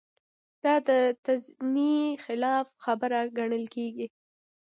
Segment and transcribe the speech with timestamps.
[0.63, 0.89] دا د
[1.23, 4.07] تنزیې خلاف خبره ګڼل کېږي.